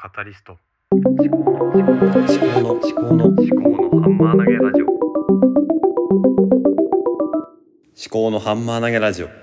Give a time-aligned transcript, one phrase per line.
[0.00, 0.56] カタリスト。
[0.92, 4.86] 思考の思考の思考の思考の思考のハンマー投げラジオ。
[4.86, 4.94] 思
[8.08, 9.26] 考のハンマー投げラジオ。
[9.26, 9.34] 思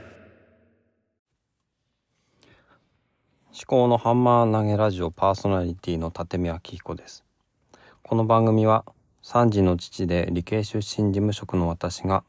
[3.68, 7.26] 考のハンマー投げラジオパーソナリティの立見明彦です。
[8.02, 8.86] この番組は
[9.24, 12.24] 3児の父で理系出身事務職の私が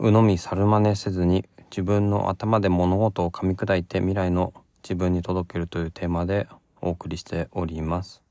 [0.00, 4.52] 鵜呑み猿真似せずに自分の頭で物事を噛み砕いて未来の
[4.82, 6.48] 自分に届けるというテーマで
[6.82, 8.22] お送りしております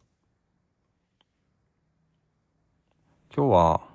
[3.35, 3.91] 今日は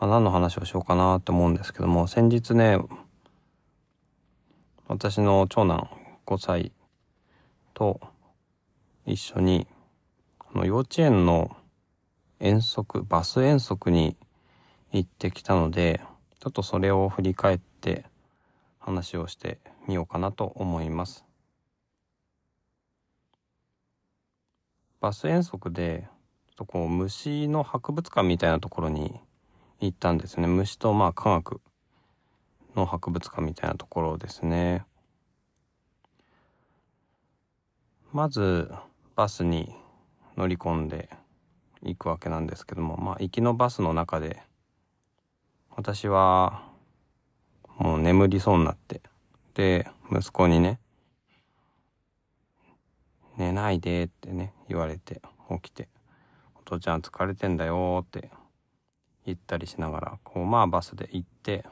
[0.00, 2.78] まあ、何の話をしようかなと思うんですけども先日ね
[4.88, 5.90] 私の長男
[6.26, 6.72] 5歳
[7.74, 8.00] と
[9.04, 9.66] 一緒に
[10.38, 11.54] この幼稚園の
[12.40, 14.16] 遠足バス遠足に
[14.90, 16.00] 行ってきたので
[16.40, 18.06] ちょっとそれを振り返って
[18.78, 21.29] 話をしてみようかなと思います。
[25.00, 26.06] バス遠足で
[26.48, 29.18] ちょっとこう虫の博物館みたいなところに
[29.80, 30.46] 行ったんですね。
[30.46, 31.62] 虫とまあ科学
[32.76, 34.84] の博物館みたいなところですね。
[38.12, 38.70] まず
[39.16, 39.74] バスに
[40.36, 41.08] 乗り込んで
[41.82, 44.42] 行くわけなんですけどもまあ行きのバスの中で
[45.76, 46.68] 私は
[47.78, 49.00] もう眠りそうになって
[49.54, 50.78] で息子にね
[53.40, 55.88] 「寝ないで」ってね言われて起きて
[56.54, 58.30] 「お父ちゃん疲れてんだよ」って
[59.24, 61.64] 行ったりしながらこうまあバスで行って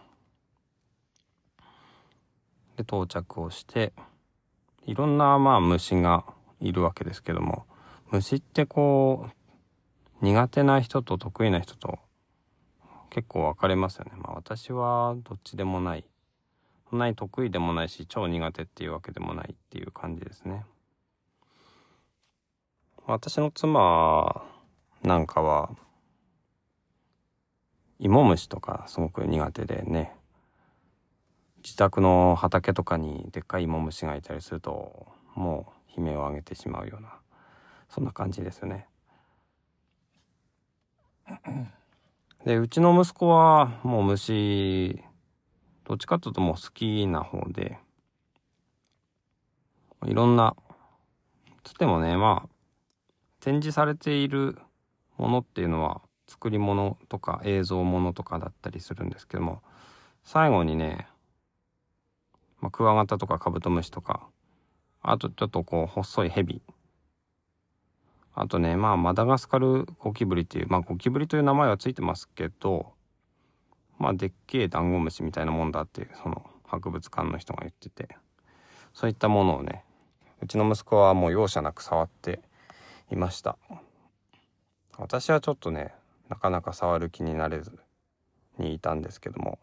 [2.76, 3.92] で到着をして
[4.86, 6.24] いろんなまあ虫が
[6.60, 7.66] いるわけですけども
[8.10, 9.28] 虫ってこ
[10.22, 11.98] う苦手な人と得意な人と
[13.10, 14.12] 結構分かれますよね。
[14.16, 16.04] まあ私はどっちでもない
[16.90, 20.64] そんなに得意でもないし超苦手っていうわけでもないっていう感じですね。
[23.10, 24.44] 私の妻
[25.02, 25.70] なんかは
[27.98, 30.12] 芋虫とかすごく苦手でね
[31.64, 37.14] 自宅の畑とかにでっかい芋虫がいたりするともう悲鳴を上げてしまうような
[37.88, 38.86] そんな感じですよね。
[42.44, 45.02] でうちの息子はもう虫
[45.84, 47.78] どっちかっていうともう好きな方で
[50.04, 50.54] いろんな
[51.64, 52.57] つってもねまあ
[53.40, 54.58] 展示されている
[55.16, 59.62] ものっていうのは作り物とか映像ものとかだったりするんですけども
[60.24, 61.06] 最後にね、
[62.60, 64.28] まあ、クワガタとかカブトムシとか
[65.02, 66.60] あとちょっとこう細いヘビ
[68.34, 72.92] あとねまあマダガスカルゴキブリっていうまあゴキブリという名前はついてますけど
[73.98, 78.16] まあでっけえダンゴムシみたいなもんだっていうその博物館の人が言ってて
[78.92, 79.84] そういったものをね
[80.42, 82.40] うちの息子はもう容赦なく触って
[83.10, 83.56] いました。
[84.96, 85.94] 私はちょっとね
[86.28, 87.78] なかなか触る気になれず
[88.58, 89.58] にいたんですけども。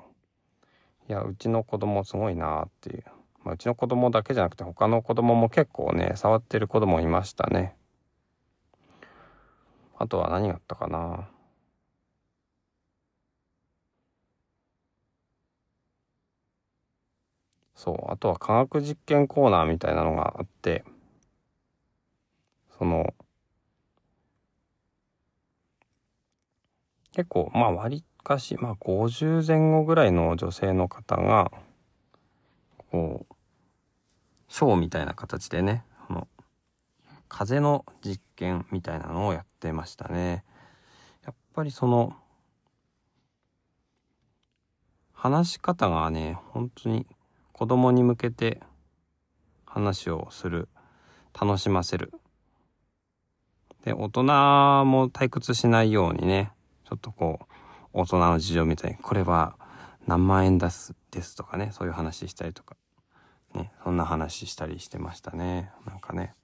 [1.07, 3.03] いやうちの子供すごいなっていう、
[3.43, 7.75] まあ、うちの子供だけじゃなくて他の子供も結構ね触ってる子供いましたね。
[9.97, 11.29] あとは何があったかな。
[17.75, 20.83] そうあとは科学実験コーナーみたいなのがあって。
[22.77, 23.13] その
[27.15, 31.49] 結構まあ割かしまあ50前後ぐらいの女性の方が
[32.91, 33.33] こう
[34.49, 36.27] ショーみたいな形でねこの
[37.29, 40.43] 風の実験みたいなのをやってましたね。
[41.23, 42.13] やっぱりその
[45.13, 47.07] 話し方がね本当に
[47.53, 48.59] 子供に向けて
[49.65, 50.67] 話をする
[51.33, 52.11] 楽しませる
[53.85, 56.51] で大人も退屈しないようにね
[56.85, 57.45] ちょっとこう
[57.93, 59.55] 大人の事情みたいにこれは
[60.07, 62.75] 何万円出すですとかねそういう話したりとか。
[63.55, 65.71] ねそんな話したりしてましたね。
[65.85, 66.35] なんかね。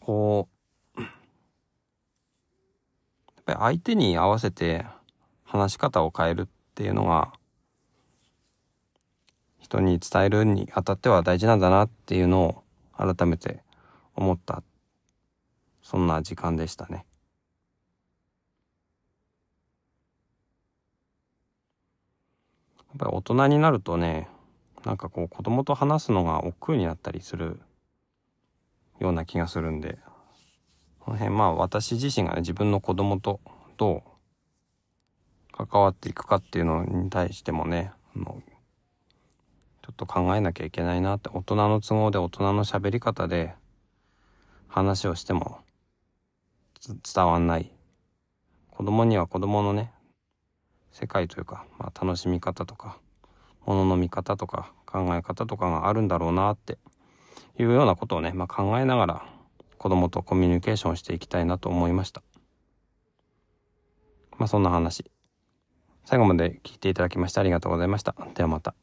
[0.00, 0.48] こ
[0.96, 1.06] うや
[3.40, 4.84] っぱり相手に合わせて
[5.44, 7.32] 話し方を変えるっていうのが
[9.60, 12.62] 人に伝えるにあたっては大事なんだなっていうのを
[12.96, 13.62] 改めて
[14.14, 14.62] 思った
[15.82, 17.06] そんな時間でしたね。
[22.94, 24.28] っぱり大人になるとね
[24.84, 27.60] なんかこう子供と話すのが億劫になったりする
[29.00, 29.98] ような気がするんで
[31.00, 33.40] この辺まあ私自身がね自分の子供と
[33.76, 43.54] どう関わっていくかっていうのに対してもねちょっと考えなきゃいけないなって大人の都合で大人の喋り方で
[44.68, 45.58] 話をしても
[47.14, 47.70] 伝わんない。
[48.70, 49.92] 子供には子供のね
[50.92, 52.98] 世界というか、まあ、楽しみ方とか
[53.66, 56.78] ものの見方とか考え方とかがあるんだろうなって
[57.58, 59.26] いうようなことをね、まあ、考えながら
[59.78, 62.22] 子供とコミュニケーションしていきたいなと思いました。
[64.38, 65.10] まあそんな話。
[66.04, 68.14] 最後まで聞いていただきましてありがとうございました。
[68.34, 68.74] ではまた。